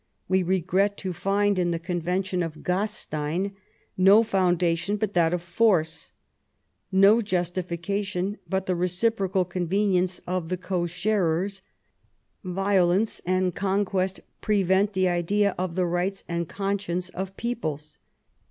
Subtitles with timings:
[0.33, 3.53] We regret to find in the Convention of Gastein
[3.95, 6.11] no foundation but that of force,
[6.91, 11.61] no justi fication but the reciprocal convenience of the co sharers:
[12.43, 17.99] violence and conquest prevent the idea of the rights and conscience of peoples."